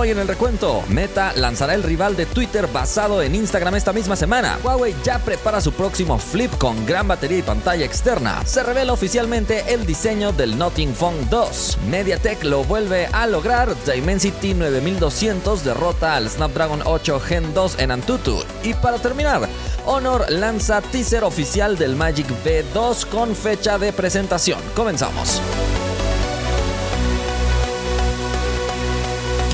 [0.00, 4.16] Hoy en el recuento, Meta lanzará el rival de Twitter basado en Instagram esta misma
[4.16, 4.58] semana.
[4.64, 8.40] Huawei ya prepara su próximo flip con gran batería y pantalla externa.
[8.46, 11.80] Se revela oficialmente el diseño del Notting Phone 2.
[11.90, 13.76] MediaTek lo vuelve a lograr.
[13.84, 18.42] Dimensity 9200 derrota al Snapdragon 8 Gen 2 en Antutu.
[18.62, 19.50] Y para terminar,
[19.84, 24.60] Honor lanza teaser oficial del Magic V2 con fecha de presentación.
[24.74, 25.42] Comenzamos.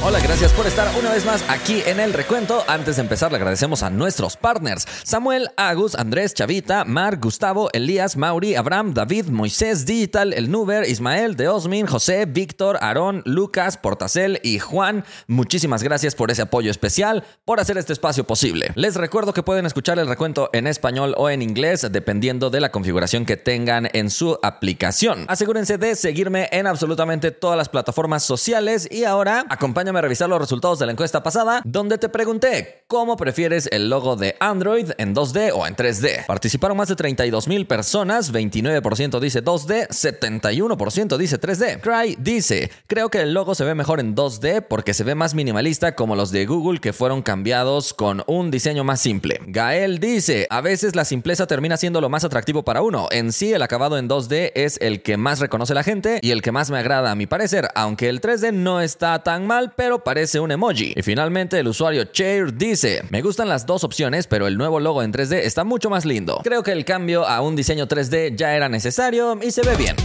[0.09, 2.63] Hola, gracias por estar una vez más aquí en el recuento.
[2.69, 8.17] Antes de empezar, le agradecemos a nuestros partners: Samuel, Agus, Andrés, Chavita, Mark, Gustavo, Elías,
[8.17, 14.61] Mauri, Abraham, David, Moisés, Digital, El Nuber, Ismael, Deosmin, José, Víctor, Aarón, Lucas, Portacel y
[14.61, 15.05] Juan.
[15.27, 18.71] Muchísimas gracias por ese apoyo especial, por hacer este espacio posible.
[18.77, 22.71] Les recuerdo que pueden escuchar el recuento en español o en inglés, dependiendo de la
[22.71, 25.25] configuración que tengan en su aplicación.
[25.27, 30.39] Asegúrense de seguirme en absolutamente todas las plataformas sociales y ahora acompáñame a revisar los
[30.39, 35.15] resultados de la encuesta pasada, donde te pregunté cómo prefieres el logo de Android en
[35.15, 36.27] 2D o en 3D.
[36.27, 41.81] Participaron más de 32 mil personas, 29% dice 2D, 71% dice 3D.
[41.81, 45.35] Cry dice, creo que el logo se ve mejor en 2D porque se ve más
[45.35, 49.41] minimalista como los de Google que fueron cambiados con un diseño más simple.
[49.47, 53.09] Gael dice, a veces la simpleza termina siendo lo más atractivo para uno.
[53.11, 56.43] En sí, el acabado en 2D es el que más reconoce la gente y el
[56.43, 59.86] que más me agrada a mi parecer, aunque el 3D no está tan mal, pero
[60.05, 60.93] parece un emoji.
[60.97, 65.03] Y finalmente el usuario Chair dice, me gustan las dos opciones, pero el nuevo logo
[65.03, 66.41] en 3D está mucho más lindo.
[66.45, 69.97] Creo que el cambio a un diseño 3D ya era necesario y se ve bien.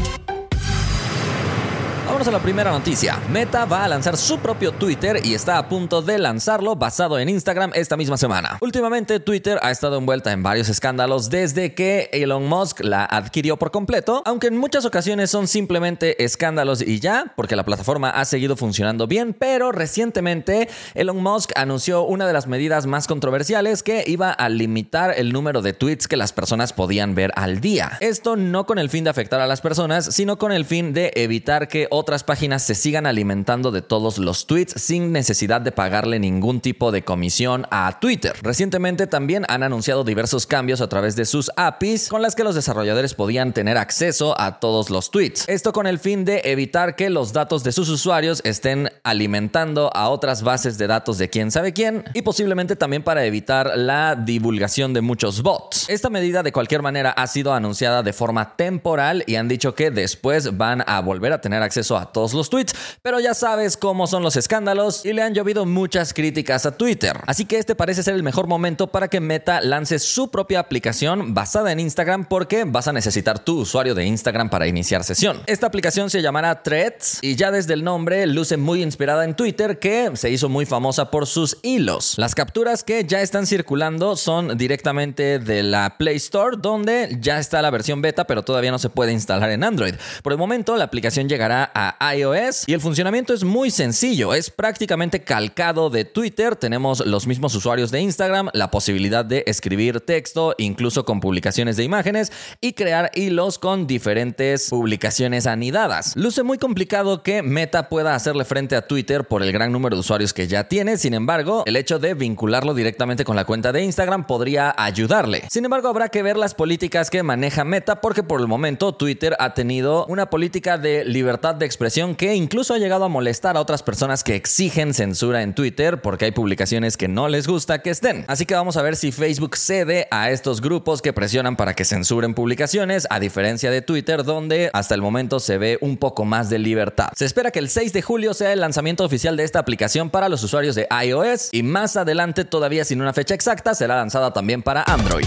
[2.21, 3.19] Vamos a la primera noticia.
[3.31, 7.29] Meta va a lanzar su propio Twitter y está a punto de lanzarlo basado en
[7.29, 8.59] Instagram esta misma semana.
[8.61, 13.71] Últimamente Twitter ha estado envuelta en varios escándalos desde que Elon Musk la adquirió por
[13.71, 18.55] completo, aunque en muchas ocasiones son simplemente escándalos y ya, porque la plataforma ha seguido
[18.55, 24.29] funcionando bien, pero recientemente Elon Musk anunció una de las medidas más controversiales que iba
[24.29, 27.97] a limitar el número de tweets que las personas podían ver al día.
[27.99, 31.13] Esto no con el fin de afectar a las personas, sino con el fin de
[31.15, 36.19] evitar que otras páginas se sigan alimentando de todos los tweets sin necesidad de pagarle
[36.19, 38.33] ningún tipo de comisión a Twitter.
[38.41, 42.55] Recientemente también han anunciado diversos cambios a través de sus APIs con las que los
[42.55, 45.47] desarrolladores podían tener acceso a todos los tweets.
[45.47, 50.09] Esto con el fin de evitar que los datos de sus usuarios estén alimentando a
[50.09, 54.93] otras bases de datos de quién sabe quién y posiblemente también para evitar la divulgación
[54.93, 55.89] de muchos bots.
[55.89, 59.91] Esta medida de cualquier manera ha sido anunciada de forma temporal y han dicho que
[59.91, 64.07] después van a volver a tener acceso a todos los tweets, pero ya sabes cómo
[64.07, 67.19] son los escándalos y le han llovido muchas críticas a Twitter.
[67.27, 71.33] Así que este parece ser el mejor momento para que Meta lance su propia aplicación
[71.33, 75.41] basada en Instagram porque vas a necesitar tu usuario de Instagram para iniciar sesión.
[75.47, 79.79] Esta aplicación se llamará Threads y ya desde el nombre luce muy inspirada en Twitter
[79.79, 82.17] que se hizo muy famosa por sus hilos.
[82.17, 87.61] Las capturas que ya están circulando son directamente de la Play Store donde ya está
[87.61, 89.95] la versión beta pero todavía no se puede instalar en Android.
[90.23, 91.80] Por el momento la aplicación llegará a
[92.15, 97.55] iOS y el funcionamiento es muy sencillo, es prácticamente calcado de Twitter, tenemos los mismos
[97.55, 103.11] usuarios de Instagram, la posibilidad de escribir texto, incluso con publicaciones de imágenes y crear
[103.13, 106.15] hilos con diferentes publicaciones anidadas.
[106.15, 110.01] Luce muy complicado que Meta pueda hacerle frente a Twitter por el gran número de
[110.01, 113.83] usuarios que ya tiene, sin embargo, el hecho de vincularlo directamente con la cuenta de
[113.83, 115.43] Instagram podría ayudarle.
[115.49, 119.35] Sin embargo, habrá que ver las políticas que maneja Meta porque por el momento Twitter
[119.39, 123.61] ha tenido una política de libertad de expresión que incluso ha llegado a molestar a
[123.61, 127.89] otras personas que exigen censura en Twitter porque hay publicaciones que no les gusta que
[127.89, 128.25] estén.
[128.27, 131.85] Así que vamos a ver si Facebook cede a estos grupos que presionan para que
[131.85, 136.49] censuren publicaciones, a diferencia de Twitter donde hasta el momento se ve un poco más
[136.49, 137.09] de libertad.
[137.15, 140.29] Se espera que el 6 de julio sea el lanzamiento oficial de esta aplicación para
[140.29, 144.61] los usuarios de iOS y más adelante, todavía sin una fecha exacta, será lanzada también
[144.61, 145.25] para Android.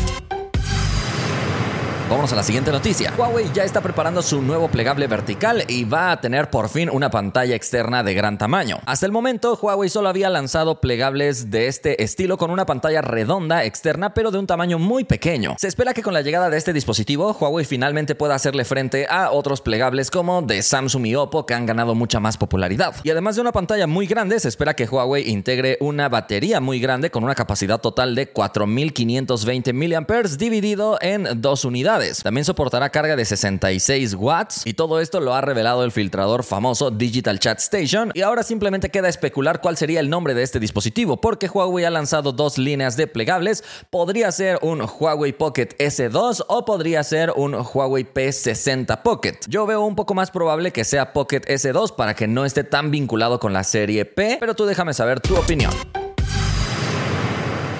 [2.11, 3.15] Vámonos a la siguiente noticia.
[3.17, 7.11] Huawei ya está preparando su nuevo plegable vertical y va a tener por fin una
[7.11, 8.79] pantalla externa de gran tamaño.
[8.85, 13.65] Hasta el momento, Huawei solo había lanzado plegables de este estilo con una pantalla redonda
[13.65, 15.57] externa, pero de un tamaño muy pequeño.
[15.59, 19.31] Se espera que con la llegada de este dispositivo, Huawei finalmente pueda hacerle frente a
[19.31, 22.97] otros plegables como de Samsung y Oppo que han ganado mucha más popularidad.
[23.03, 26.81] Y además de una pantalla muy grande, se espera que Huawei integre una batería muy
[26.81, 33.15] grande con una capacidad total de 4520 mAh dividido en dos unidades También soportará carga
[33.15, 38.11] de 66 watts y todo esto lo ha revelado el filtrador famoso Digital Chat Station
[38.15, 41.91] y ahora simplemente queda especular cuál sería el nombre de este dispositivo porque Huawei ha
[41.91, 43.63] lanzado dos líneas de plegables.
[43.91, 49.39] Podría ser un Huawei Pocket S2 o podría ser un Huawei P60 Pocket.
[49.47, 52.91] Yo veo un poco más probable que sea Pocket S2 para que no esté tan
[52.91, 55.71] vinculado con la serie P, pero tú déjame saber tu opinión.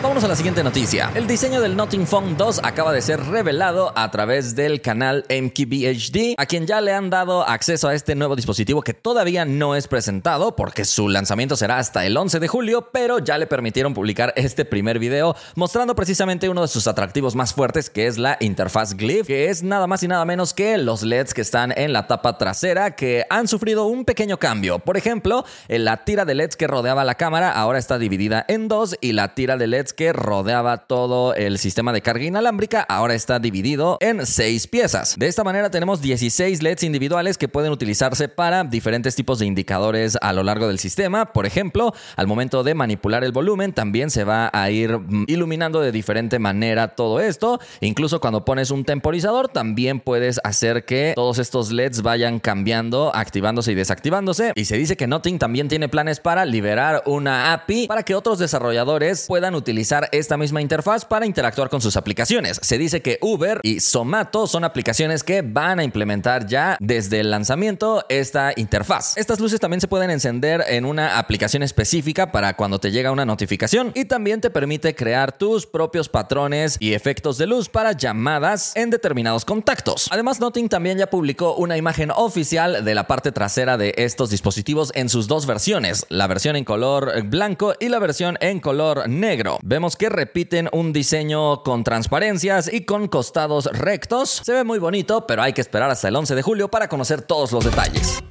[0.05, 1.11] Vámonos a la siguiente noticia.
[1.15, 6.35] El diseño del Notting Phone 2 acaba de ser revelado a través del canal MKBHD,
[6.37, 9.89] a quien ya le han dado acceso a este nuevo dispositivo que todavía no es
[9.89, 14.35] presentado porque su lanzamiento será hasta el 11 de julio, pero ya le permitieron publicar
[14.37, 18.99] este primer video mostrando precisamente uno de sus atractivos más fuertes que es la interfaz
[18.99, 22.07] Glyph, que es nada más y nada menos que los LEDs que están en la
[22.09, 24.81] tapa trasera que han sufrido un pequeño cambio.
[24.81, 28.99] Por ejemplo, la tira de LEDs que rodeaba la cámara ahora está dividida en dos
[29.01, 33.39] y la tira de LEDs que rodeaba todo el sistema de carga inalámbrica ahora está
[33.39, 35.17] dividido en seis piezas.
[35.19, 40.19] De esta manera tenemos 16 LEDs individuales que pueden utilizarse para diferentes tipos de indicadores
[40.21, 41.33] a lo largo del sistema.
[41.33, 45.81] Por ejemplo, al momento de manipular el volumen también se va a ir mm, iluminando
[45.81, 47.61] de diferente manera todo esto.
[47.81, 53.73] Incluso cuando pones un temporizador también puedes hacer que todos estos LEDs vayan cambiando, activándose
[53.73, 54.53] y desactivándose.
[54.55, 58.39] Y se dice que Nothing también tiene planes para liberar una API para que otros
[58.39, 62.59] desarrolladores puedan utilizar esta misma interfaz para interactuar con sus aplicaciones.
[62.63, 67.31] Se dice que Uber y Somato son aplicaciones que van a implementar ya desde el
[67.31, 69.17] lanzamiento esta interfaz.
[69.17, 73.25] Estas luces también se pueden encender en una aplicación específica para cuando te llega una
[73.25, 78.73] notificación y también te permite crear tus propios patrones y efectos de luz para llamadas
[78.77, 80.09] en determinados contactos.
[80.11, 84.93] Además, Nothing también ya publicó una imagen oficial de la parte trasera de estos dispositivos
[84.95, 89.59] en sus dos versiones, la versión en color blanco y la versión en color negro.
[89.75, 94.31] Vemos que repiten un diseño con transparencias y con costados rectos.
[94.45, 97.23] Se ve muy bonito, pero hay que esperar hasta el 11 de julio para conocer
[97.23, 98.23] todos los detalles.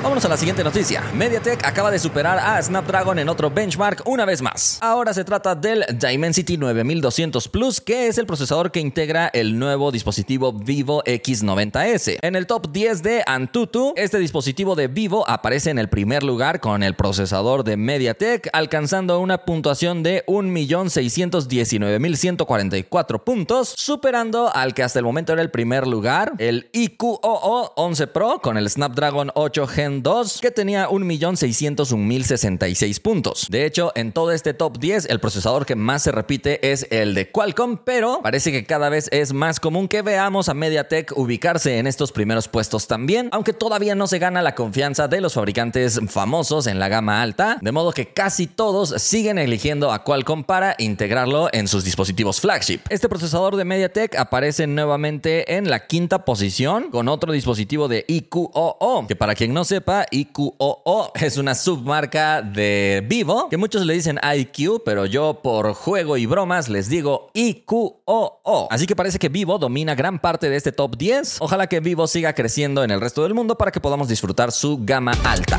[0.00, 1.02] Vámonos a la siguiente noticia.
[1.12, 4.78] MediaTek acaba de superar a Snapdragon en otro benchmark una vez más.
[4.80, 9.90] Ahora se trata del Dimensity 9200 Plus, que es el procesador que integra el nuevo
[9.90, 12.18] dispositivo Vivo X90S.
[12.22, 16.60] En el top 10 de Antutu, este dispositivo de Vivo aparece en el primer lugar
[16.60, 25.00] con el procesador de MediaTek, alcanzando una puntuación de 1.619.144 puntos, superando al que hasta
[25.00, 29.87] el momento era el primer lugar, el IQOO 11 Pro con el Snapdragon 8 Gen
[30.02, 33.46] 2 que tenía 1.601.066 puntos.
[33.50, 37.14] De hecho, en todo este top 10, el procesador que más se repite es el
[37.14, 41.78] de Qualcomm, pero parece que cada vez es más común que veamos a MediaTek ubicarse
[41.78, 46.00] en estos primeros puestos también, aunque todavía no se gana la confianza de los fabricantes
[46.08, 50.74] famosos en la gama alta, de modo que casi todos siguen eligiendo a Qualcomm para
[50.78, 52.80] integrarlo en sus dispositivos flagship.
[52.90, 59.06] Este procesador de MediaTek aparece nuevamente en la quinta posición con otro dispositivo de IQOO,
[59.06, 63.94] que para quien no se sepa, IQOO es una submarca de Vivo, que muchos le
[63.94, 68.68] dicen IQ, pero yo por juego y bromas les digo IQOO.
[68.70, 71.36] Así que parece que Vivo domina gran parte de este top 10.
[71.40, 74.78] Ojalá que Vivo siga creciendo en el resto del mundo para que podamos disfrutar su
[74.82, 75.58] gama alta.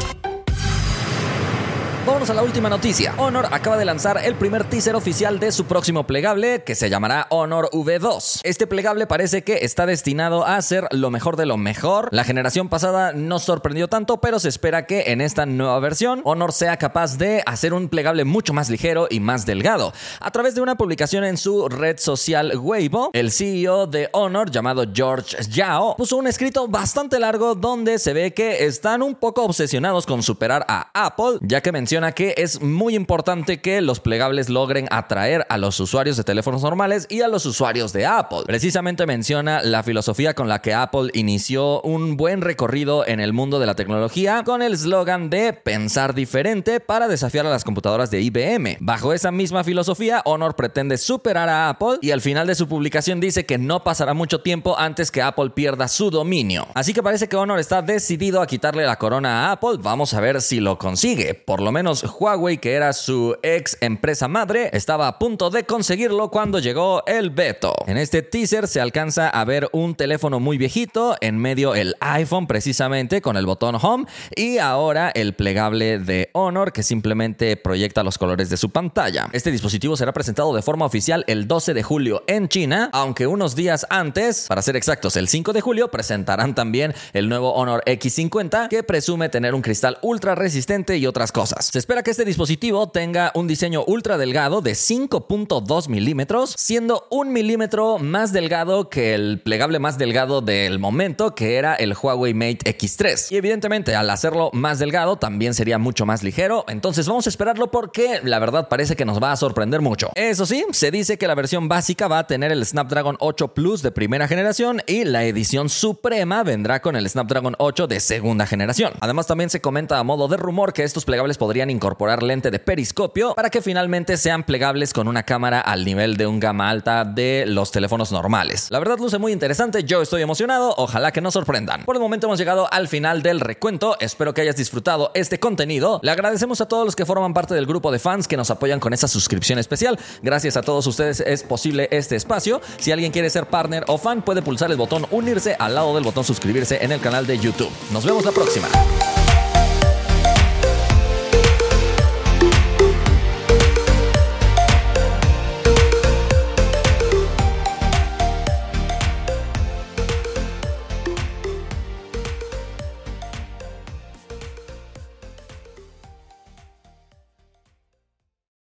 [2.20, 3.14] Vámonos a la última noticia.
[3.16, 7.28] Honor acaba de lanzar el primer teaser oficial de su próximo plegable que se llamará
[7.30, 8.42] Honor V2.
[8.44, 12.10] Este plegable parece que está destinado a ser lo mejor de lo mejor.
[12.12, 16.52] La generación pasada no sorprendió tanto, pero se espera que en esta nueva versión Honor
[16.52, 19.94] sea capaz de hacer un plegable mucho más ligero y más delgado.
[20.20, 24.84] A través de una publicación en su red social Weibo, el CEO de Honor llamado
[24.94, 30.06] George Yao puso un escrito bastante largo donde se ve que están un poco obsesionados
[30.06, 34.88] con superar a Apple, ya que menciona que es muy importante que los plegables logren
[34.92, 38.44] atraer a los usuarios de teléfonos normales y a los usuarios de Apple.
[38.46, 43.60] Precisamente menciona la filosofía con la que Apple inició un buen recorrido en el mundo
[43.60, 48.22] de la tecnología con el eslogan de pensar diferente para desafiar a las computadoras de
[48.22, 48.78] IBM.
[48.80, 53.20] Bajo esa misma filosofía, Honor pretende superar a Apple y al final de su publicación
[53.20, 56.68] dice que no pasará mucho tiempo antes que Apple pierda su dominio.
[56.74, 59.78] Así que parece que Honor está decidido a quitarle la corona a Apple.
[59.82, 61.34] Vamos a ver si lo consigue.
[61.34, 66.30] Por lo menos Huawei, que era su ex empresa madre, estaba a punto de conseguirlo
[66.30, 67.74] cuando llegó el veto.
[67.88, 72.48] En este teaser se alcanza a ver un teléfono muy viejito, en medio el iPhone
[72.48, 78.18] precisamente con el botón Home y ahora el plegable de Honor que simplemente proyecta los
[78.18, 79.28] colores de su pantalla.
[79.32, 83.56] Este dispositivo será presentado de forma oficial el 12 de julio en China, aunque unos
[83.56, 88.70] días antes, para ser exactos el 5 de julio, presentarán también el nuevo Honor X50
[88.70, 91.70] que presume tener un cristal ultra resistente y otras cosas.
[91.90, 97.98] Espera que este dispositivo tenga un diseño ultra delgado de 5.2 milímetros, siendo un milímetro
[97.98, 103.32] más delgado que el plegable más delgado del momento, que era el Huawei Mate X3.
[103.32, 106.64] Y evidentemente, al hacerlo más delgado, también sería mucho más ligero.
[106.68, 110.12] Entonces vamos a esperarlo porque la verdad parece que nos va a sorprender mucho.
[110.14, 113.82] Eso sí, se dice que la versión básica va a tener el Snapdragon 8 Plus
[113.82, 118.94] de primera generación y la edición suprema vendrá con el Snapdragon 8 de segunda generación.
[119.00, 122.60] Además, también se comenta a modo de rumor que estos plegables podrían incorporar lente de
[122.60, 127.06] periscopio para que finalmente sean plegables con una cámara al nivel de un gama alta
[127.06, 128.68] de los teléfonos normales.
[128.70, 131.86] La verdad luce muy interesante, yo estoy emocionado, ojalá que nos sorprendan.
[131.86, 136.02] Por el momento hemos llegado al final del recuento, espero que hayas disfrutado este contenido.
[136.04, 138.82] Le agradecemos a todos los que forman parte del grupo de fans que nos apoyan
[138.82, 139.98] con esa suscripción especial.
[140.22, 142.60] Gracias a todos ustedes es posible este espacio.
[142.78, 146.04] Si alguien quiere ser partner o fan, puede pulsar el botón unirse al lado del
[146.04, 147.72] botón suscribirse en el canal de YouTube.
[147.94, 148.68] Nos vemos la próxima.